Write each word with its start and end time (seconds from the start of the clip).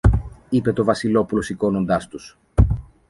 είπε 0.49 0.73
το 0.73 0.83
Βασιλόπουλο 0.83 1.41
σηκώνοντας 1.41 2.07
τους 2.07 2.37